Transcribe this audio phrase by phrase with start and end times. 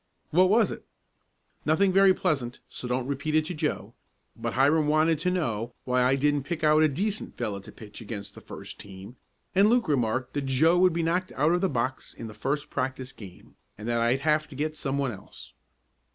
[0.31, 0.83] "What was it?"
[1.63, 3.93] "Nothing very pleasant, so don't repeat it to Joe,
[4.35, 8.01] but Hiram wanted to know why I didn't pick out a decent fellow to pitch
[8.01, 9.17] against the first team,
[9.53, 12.71] and Luke remarked that Joe would be knocked out of the box in the first
[12.71, 15.53] practice game, and that I'd have to get some one else."